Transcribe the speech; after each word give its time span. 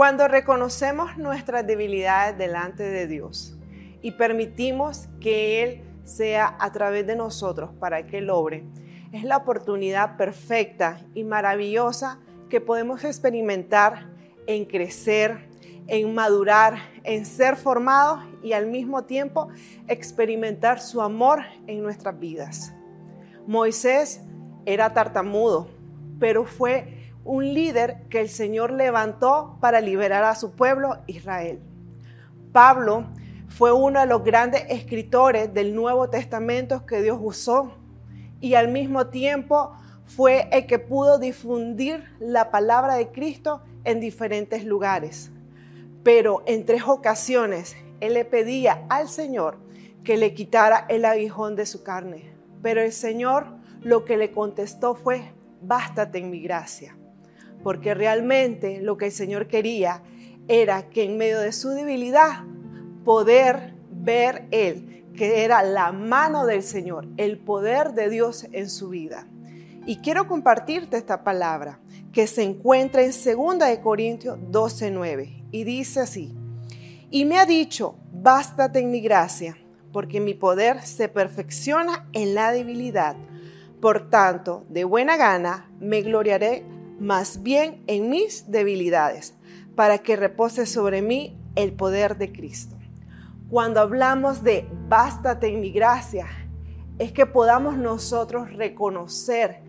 Cuando 0.00 0.28
reconocemos 0.28 1.18
nuestras 1.18 1.66
debilidades 1.66 2.38
delante 2.38 2.84
de 2.84 3.06
Dios 3.06 3.58
y 4.00 4.12
permitimos 4.12 5.10
que 5.20 5.62
Él 5.62 5.82
sea 6.04 6.56
a 6.58 6.72
través 6.72 7.06
de 7.06 7.16
nosotros 7.16 7.72
para 7.78 8.06
que 8.06 8.16
Él 8.16 8.30
obre, 8.30 8.64
es 9.12 9.24
la 9.24 9.36
oportunidad 9.36 10.16
perfecta 10.16 11.02
y 11.12 11.22
maravillosa 11.22 12.18
que 12.48 12.62
podemos 12.62 13.04
experimentar 13.04 14.10
en 14.46 14.64
crecer, 14.64 15.50
en 15.86 16.14
madurar, 16.14 16.78
en 17.04 17.26
ser 17.26 17.56
formados 17.56 18.20
y 18.42 18.54
al 18.54 18.68
mismo 18.68 19.04
tiempo 19.04 19.48
experimentar 19.86 20.80
su 20.80 21.02
amor 21.02 21.40
en 21.66 21.82
nuestras 21.82 22.18
vidas. 22.18 22.72
Moisés 23.46 24.22
era 24.64 24.94
tartamudo, 24.94 25.68
pero 26.18 26.46
fue 26.46 26.99
un 27.30 27.54
líder 27.54 28.08
que 28.08 28.20
el 28.20 28.28
Señor 28.28 28.72
levantó 28.72 29.56
para 29.60 29.80
liberar 29.80 30.24
a 30.24 30.34
su 30.34 30.50
pueblo 30.50 30.98
Israel. 31.06 31.60
Pablo 32.52 33.06
fue 33.46 33.70
uno 33.70 34.00
de 34.00 34.06
los 34.06 34.24
grandes 34.24 34.64
escritores 34.68 35.54
del 35.54 35.76
Nuevo 35.76 36.10
Testamento 36.10 36.84
que 36.86 37.00
Dios 37.00 37.18
usó 37.22 37.76
y 38.40 38.54
al 38.54 38.66
mismo 38.66 39.06
tiempo 39.06 39.70
fue 40.06 40.48
el 40.50 40.66
que 40.66 40.80
pudo 40.80 41.20
difundir 41.20 42.04
la 42.18 42.50
palabra 42.50 42.96
de 42.96 43.12
Cristo 43.12 43.62
en 43.84 44.00
diferentes 44.00 44.64
lugares. 44.64 45.30
Pero 46.02 46.42
en 46.46 46.64
tres 46.64 46.82
ocasiones 46.84 47.76
él 48.00 48.14
le 48.14 48.24
pedía 48.24 48.86
al 48.88 49.08
Señor 49.08 49.56
que 50.02 50.16
le 50.16 50.34
quitara 50.34 50.84
el 50.88 51.04
aguijón 51.04 51.54
de 51.54 51.66
su 51.66 51.84
carne. 51.84 52.34
Pero 52.60 52.80
el 52.80 52.90
Señor 52.90 53.46
lo 53.82 54.04
que 54.04 54.16
le 54.16 54.32
contestó 54.32 54.96
fue, 54.96 55.32
bástate 55.62 56.18
en 56.18 56.30
mi 56.30 56.40
gracia. 56.40 56.96
Porque 57.62 57.94
realmente 57.94 58.80
lo 58.80 58.96
que 58.96 59.06
el 59.06 59.12
Señor 59.12 59.48
quería 59.48 60.02
era 60.48 60.88
que 60.88 61.04
en 61.04 61.16
medio 61.16 61.40
de 61.40 61.52
su 61.52 61.68
debilidad 61.70 62.44
poder 63.04 63.74
ver 63.90 64.46
Él, 64.50 65.04
que 65.14 65.44
era 65.44 65.62
la 65.62 65.92
mano 65.92 66.46
del 66.46 66.62
Señor, 66.62 67.06
el 67.16 67.38
poder 67.38 67.92
de 67.92 68.08
Dios 68.08 68.46
en 68.52 68.70
su 68.70 68.88
vida. 68.88 69.26
Y 69.86 69.96
quiero 69.96 70.26
compartirte 70.26 70.96
esta 70.96 71.24
palabra 71.24 71.80
que 72.12 72.26
se 72.26 72.42
encuentra 72.42 73.02
en 73.02 73.12
2 73.12 73.58
de 73.58 73.80
Corintios 73.80 74.38
12:9 74.50 75.44
y 75.50 75.64
dice 75.64 76.00
así: 76.00 76.34
Y 77.10 77.24
me 77.24 77.38
ha 77.38 77.46
dicho, 77.46 77.96
bástate 78.12 78.80
en 78.80 78.90
mi 78.90 79.00
gracia, 79.00 79.56
porque 79.92 80.20
mi 80.20 80.34
poder 80.34 80.82
se 80.82 81.08
perfecciona 81.08 82.08
en 82.12 82.34
la 82.34 82.52
debilidad. 82.52 83.16
Por 83.80 84.10
tanto, 84.10 84.64
de 84.68 84.84
buena 84.84 85.16
gana 85.16 85.70
me 85.80 86.02
gloriaré 86.02 86.64
más 87.00 87.42
bien 87.42 87.82
en 87.86 88.10
mis 88.10 88.50
debilidades, 88.50 89.34
para 89.74 89.98
que 89.98 90.16
repose 90.16 90.66
sobre 90.66 91.02
mí 91.02 91.36
el 91.56 91.72
poder 91.72 92.18
de 92.18 92.30
Cristo. 92.30 92.76
Cuando 93.48 93.80
hablamos 93.80 94.44
de 94.44 94.68
bástate 94.88 95.48
en 95.48 95.60
mi 95.60 95.72
gracia, 95.72 96.28
es 96.98 97.12
que 97.12 97.24
podamos 97.26 97.78
nosotros 97.78 98.52
reconocer 98.52 99.62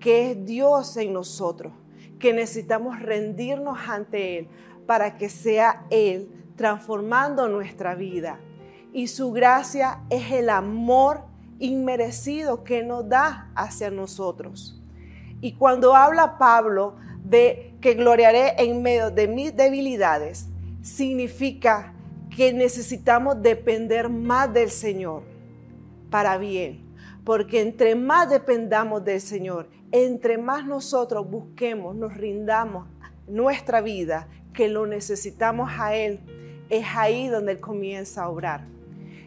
que 0.00 0.30
es 0.30 0.44
Dios 0.46 0.96
en 0.96 1.12
nosotros, 1.12 1.72
que 2.18 2.32
necesitamos 2.32 2.98
rendirnos 3.00 3.78
ante 3.86 4.38
Él 4.38 4.48
para 4.86 5.18
que 5.18 5.28
sea 5.28 5.84
Él 5.90 6.30
transformando 6.56 7.48
nuestra 7.48 7.94
vida. 7.94 8.40
Y 8.92 9.08
su 9.08 9.32
gracia 9.32 10.00
es 10.08 10.32
el 10.32 10.48
amor 10.48 11.24
inmerecido 11.58 12.64
que 12.64 12.82
nos 12.82 13.08
da 13.08 13.52
hacia 13.54 13.90
nosotros. 13.90 14.80
Y 15.40 15.52
cuando 15.52 15.94
habla 15.94 16.38
Pablo 16.38 16.96
de 17.24 17.76
que 17.80 17.94
gloriaré 17.94 18.54
en 18.58 18.82
medio 18.82 19.10
de 19.10 19.28
mis 19.28 19.54
debilidades, 19.56 20.48
significa 20.82 21.94
que 22.34 22.52
necesitamos 22.52 23.40
depender 23.42 24.08
más 24.08 24.52
del 24.52 24.70
Señor 24.70 25.22
para 26.10 26.38
bien. 26.38 26.86
Porque 27.24 27.60
entre 27.60 27.94
más 27.94 28.30
dependamos 28.30 29.04
del 29.04 29.20
Señor, 29.20 29.68
entre 29.92 30.38
más 30.38 30.66
nosotros 30.66 31.28
busquemos, 31.30 31.94
nos 31.94 32.16
rindamos 32.16 32.86
nuestra 33.26 33.80
vida, 33.80 34.28
que 34.52 34.68
lo 34.68 34.86
necesitamos 34.86 35.70
a 35.78 35.94
Él, 35.94 36.20
es 36.70 36.84
ahí 36.96 37.28
donde 37.28 37.52
Él 37.52 37.60
comienza 37.60 38.24
a 38.24 38.28
obrar. 38.28 38.77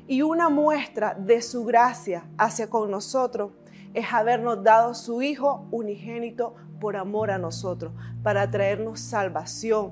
Y 0.08 0.22
una 0.22 0.50
muestra 0.50 1.14
de 1.14 1.42
su 1.42 1.64
gracia 1.64 2.26
hacia 2.38 2.70
con 2.70 2.92
nosotros 2.92 3.52
es 3.94 4.12
habernos 4.12 4.64
dado 4.64 4.94
su 4.94 5.22
Hijo 5.22 5.68
unigénito 5.72 6.56
por 6.80 6.96
amor 6.96 7.32
a 7.32 7.38
nosotros, 7.38 7.94
para 8.24 8.50
traernos 8.50 9.00
salvación, 9.00 9.92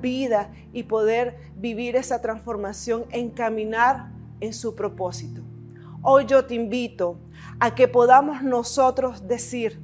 vida 0.00 0.50
y 0.72 0.84
poder 0.84 1.38
vivir 1.56 1.96
esa 1.96 2.20
transformación, 2.20 3.06
encaminar 3.10 4.10
en 4.40 4.52
su 4.52 4.74
propósito. 4.74 5.42
Hoy 6.02 6.26
yo 6.26 6.44
te 6.44 6.54
invito 6.54 7.18
a 7.58 7.74
que 7.74 7.88
podamos 7.88 8.42
nosotros 8.42 9.26
decir, 9.26 9.80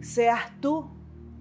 seas 0.00 0.40
tú 0.60 0.86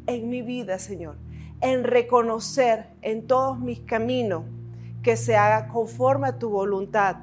en 0.07 0.29
mi 0.29 0.41
vida, 0.41 0.79
Señor, 0.79 1.17
en 1.61 1.83
reconocer 1.83 2.87
en 3.01 3.27
todos 3.27 3.59
mis 3.59 3.81
caminos 3.81 4.43
que 5.01 5.17
se 5.17 5.35
haga 5.35 5.67
conforme 5.67 6.29
a 6.29 6.39
tu 6.39 6.49
voluntad. 6.49 7.17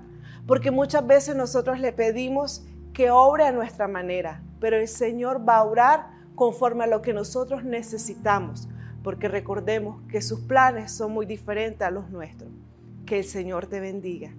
Porque 0.46 0.70
muchas 0.70 1.06
veces 1.06 1.36
nosotros 1.36 1.78
le 1.78 1.92
pedimos 1.92 2.64
que 2.92 3.10
obre 3.10 3.46
a 3.46 3.52
nuestra 3.52 3.88
manera, 3.88 4.42
pero 4.58 4.76
el 4.76 4.88
Señor 4.88 5.48
va 5.48 5.56
a 5.56 5.64
orar 5.64 6.06
conforme 6.34 6.84
a 6.84 6.86
lo 6.86 7.02
que 7.02 7.12
nosotros 7.12 7.64
necesitamos, 7.64 8.68
porque 9.02 9.28
recordemos 9.28 10.00
que 10.08 10.22
sus 10.22 10.40
planes 10.40 10.92
son 10.92 11.12
muy 11.12 11.26
diferentes 11.26 11.86
a 11.86 11.90
los 11.90 12.10
nuestros. 12.10 12.50
Que 13.06 13.18
el 13.18 13.24
Señor 13.24 13.66
te 13.66 13.80
bendiga. 13.80 14.32